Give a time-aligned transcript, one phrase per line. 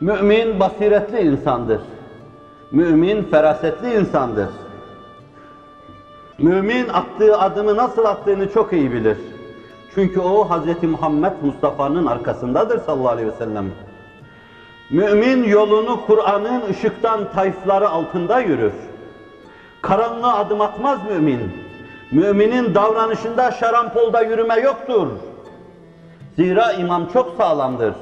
[0.00, 1.80] Mümin basiretli insandır.
[2.70, 4.48] Mümin ferasetli insandır.
[6.38, 9.16] Mümin attığı adımı nasıl attığını çok iyi bilir.
[9.94, 10.82] Çünkü o Hz.
[10.82, 13.72] Muhammed Mustafa'nın arkasındadır sallallahu aleyhi ve sellem.
[14.90, 18.74] Mümin yolunu Kur'an'ın ışıktan tayfları altında yürür.
[19.82, 21.52] Karanlığa adım atmaz mümin.
[22.12, 25.08] Müminin davranışında şarampolda yürüme yoktur.
[26.36, 27.94] Zira imam çok sağlamdır.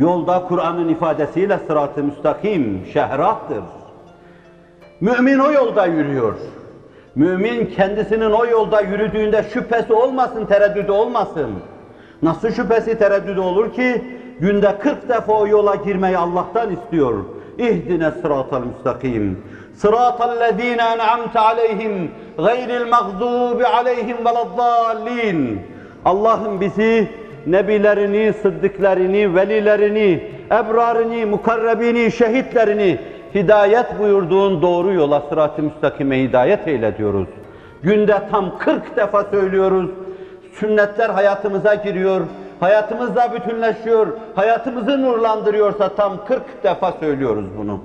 [0.00, 3.62] Yolda Kur'an'ın ifadesiyle sırat-ı müstakim, şehrahtır.
[5.00, 6.34] Mümin o yolda yürüyor.
[7.14, 11.50] Mümin kendisinin o yolda yürüdüğünde şüphesi olmasın, tereddüdü olmasın.
[12.22, 14.04] Nasıl şüphesi tereddüdü olur ki?
[14.40, 17.24] Günde 40 defa o yola girmeyi Allah'tan istiyor.
[17.58, 19.38] İhdine sıratal müstakim.
[19.74, 25.60] Sıratallezine en'amte aleyhim gayril mağdubi aleyhim veleddallin.
[26.04, 32.98] Allah'ım bizi nebilerini, sıddıklarını, velilerini, ebrarını, mukarrebini, şehitlerini
[33.34, 37.28] hidayet buyurduğun doğru yola sırat-ı müstakime hidayet eyle diyoruz.
[37.82, 39.90] Günde tam 40 defa söylüyoruz.
[40.52, 42.20] Sünnetler hayatımıza giriyor,
[42.60, 47.80] hayatımızla bütünleşiyor, hayatımızı nurlandırıyorsa tam 40 defa söylüyoruz bunu.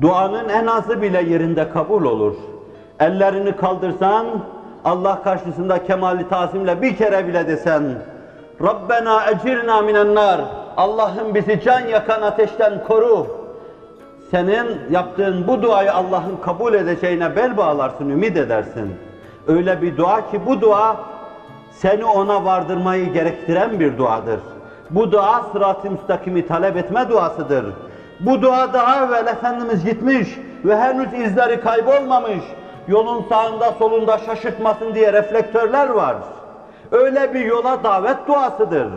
[0.00, 2.34] Duanın en azı bile yerinde kabul olur.
[3.00, 4.26] Ellerini kaldırsan,
[4.84, 7.82] Allah karşısında kemali tazimle bir kere bile desen,
[8.62, 10.16] Rabbena ecirna minen
[10.76, 13.26] Allah'ım bizi can yakan ateşten koru.
[14.30, 18.94] Senin yaptığın bu duayı Allah'ın kabul edeceğine bel bağlarsın, ümit edersin.
[19.48, 20.96] Öyle bir dua ki bu dua
[21.70, 24.40] seni ona vardırmayı gerektiren bir duadır.
[24.90, 27.66] Bu dua sırat-ı müstakimi talep etme duasıdır.
[28.20, 30.28] Bu dua daha evvel Efendimiz gitmiş
[30.64, 32.42] ve henüz izleri kaybolmamış.
[32.88, 36.16] Yolun sağında solunda şaşırtmasın diye reflektörler var.
[36.90, 38.88] Öyle bir yola davet duasıdır.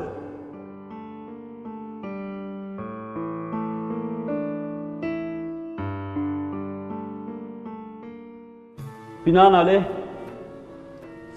[9.25, 9.83] Binaenaleyh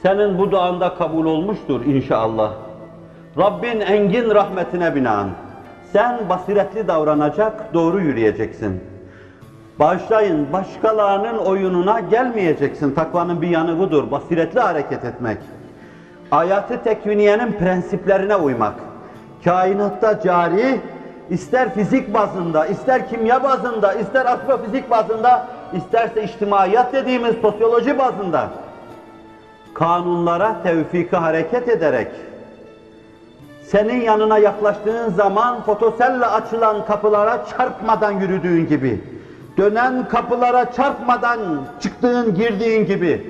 [0.03, 2.53] senin bu duanda kabul olmuştur inşallah.
[3.39, 5.29] Rabbin engin rahmetine binaen
[5.93, 8.92] sen basiretli davranacak, doğru yürüyeceksin.
[9.79, 12.91] Bağışlayın, başkalarının oyununa gelmeyeceksin.
[12.91, 15.39] Takvanın bir yanı budur, basiretli hareket etmek.
[16.31, 18.75] Ayatı tekviniyenin prensiplerine uymak.
[19.45, 20.81] Kainatta cari,
[21.31, 28.49] ister fizik bazında, ister kimya bazında, ister astrofizik bazında, isterse içtimaiyat dediğimiz sosyoloji bazında
[29.75, 32.09] kanunlara tevfiki hareket ederek
[33.63, 39.01] senin yanına yaklaştığın zaman fotoselle açılan kapılara çarpmadan yürüdüğün gibi,
[39.57, 41.41] dönen kapılara çarpmadan
[41.81, 43.27] çıktığın, girdiğin gibi,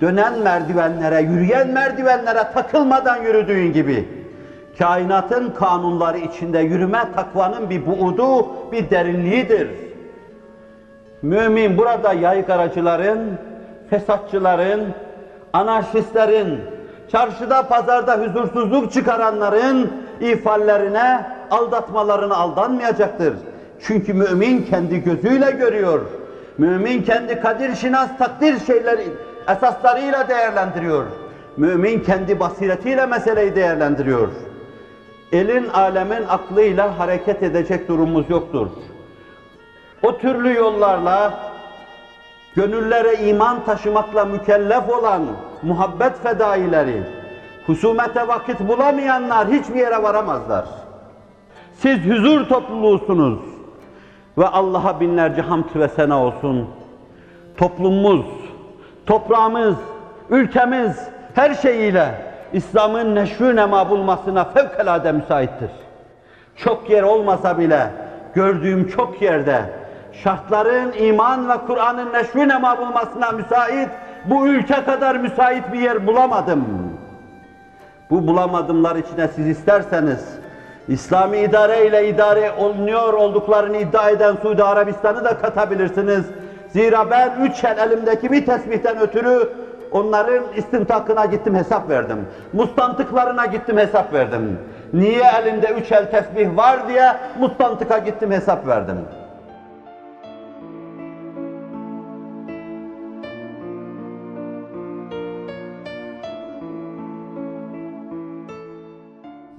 [0.00, 4.08] dönen merdivenlere, yürüyen merdivenlere takılmadan yürüdüğün gibi,
[4.78, 9.68] kainatın kanunları içinde yürüme takvanın bir buudu, bir derinliğidir.
[11.22, 13.38] Mümin burada yaygaracıların,
[13.90, 14.80] fesatçıların,
[15.52, 16.60] anarşistlerin,
[17.12, 23.34] çarşıda pazarda huzursuzluk çıkaranların ifallerine, aldatmalarına aldanmayacaktır.
[23.86, 26.00] Çünkü mümin kendi gözüyle görüyor.
[26.58, 29.08] Mümin kendi kadir şinas takdir şeyleri
[29.48, 31.04] esaslarıyla değerlendiriyor.
[31.56, 34.28] Mümin kendi basiretiyle meseleyi değerlendiriyor.
[35.32, 38.66] Elin alemin aklıyla hareket edecek durumumuz yoktur.
[40.02, 41.34] O türlü yollarla
[42.56, 45.22] gönüllere iman taşımakla mükellef olan
[45.62, 47.02] muhabbet fedaileri,
[47.66, 50.64] husumete vakit bulamayanlar hiçbir yere varamazlar.
[51.78, 53.51] Siz huzur topluluğusunuz
[54.38, 56.68] ve Allah'a binlerce hamd ve sena olsun.
[57.56, 58.26] Toplumumuz,
[59.06, 59.76] toprağımız,
[60.30, 62.08] ülkemiz her şeyiyle
[62.52, 65.70] İslam'ın neşrü nema bulmasına fevkalade müsaittir.
[66.56, 67.90] Çok yer olmasa bile
[68.34, 69.62] gördüğüm çok yerde
[70.12, 73.88] şartların iman ve Kur'an'ın neşrü nema bulmasına müsait,
[74.24, 76.64] bu ülke kadar müsait bir yer bulamadım.
[78.10, 80.41] Bu bulamadımlar içine siz isterseniz,
[80.88, 86.26] İslami idare ile idare olunuyor olduklarını iddia eden Suudi Arabistan'ı da katabilirsiniz.
[86.68, 89.48] Zira ben üç el elimdeki bir tesbihten ötürü
[89.90, 92.26] onların istintakına gittim hesap verdim.
[92.52, 94.58] Mustantıklarına gittim hesap verdim.
[94.92, 98.96] Niye elimde üç el tesbih var diye mustantıka gittim hesap verdim.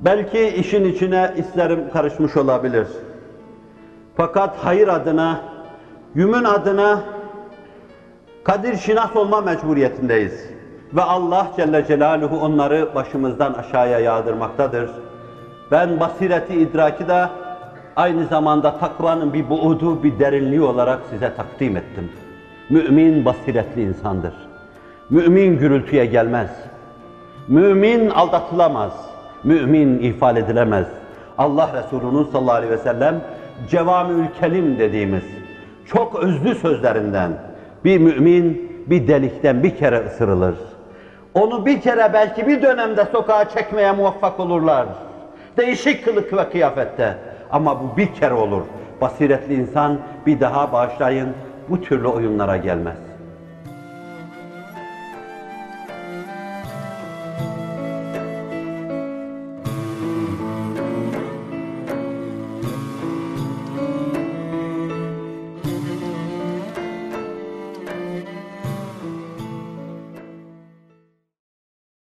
[0.05, 2.87] Belki işin içine isterim karışmış olabilir.
[4.17, 5.41] Fakat hayır adına,
[6.15, 6.99] yümün adına
[8.43, 10.49] kadir şinas olma mecburiyetindeyiz.
[10.93, 14.89] Ve Allah Celle Celaluhu onları başımızdan aşağıya yağdırmaktadır.
[15.71, 17.25] Ben basireti idraki de
[17.95, 22.11] aynı zamanda takvanın bir buudu, bir derinliği olarak size takdim ettim.
[22.69, 24.33] Mümin basiretli insandır.
[25.09, 26.49] Mümin gürültüye gelmez.
[27.47, 29.12] Mümin aldatılamaz.
[29.43, 30.87] Mümin ifade edilemez.
[31.37, 33.21] Allah Resulü'nün sallallahu aleyhi ve sellem
[33.69, 35.23] cevamiül kelim dediğimiz
[35.85, 37.31] çok özlü sözlerinden
[37.85, 40.55] bir mümin bir delikten bir kere ısırılır.
[41.33, 44.85] Onu bir kere belki bir dönemde sokağa çekmeye muvaffak olurlar.
[45.57, 47.17] Değişik kılık ve kıyafette.
[47.51, 48.61] Ama bu bir kere olur.
[49.01, 51.29] Basiretli insan bir daha bağışlayın
[51.69, 53.12] bu türlü oyunlara gelmez.